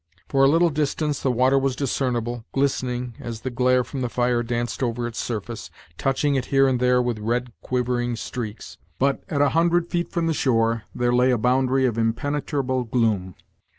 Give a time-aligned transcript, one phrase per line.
[0.29, 4.41] For a little distance the water was discernible, glistening, as the glare from the fire
[4.41, 9.43] danced over its surface, touching it here and there with red quivering streaks; but, at
[9.43, 13.35] a hundred feet from the shore, there lay a boundary of impenetrable gloom.